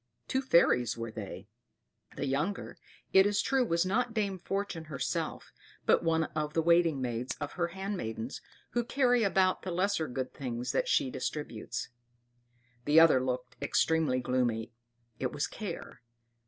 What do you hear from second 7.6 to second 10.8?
handmaidens who carry about the lesser good things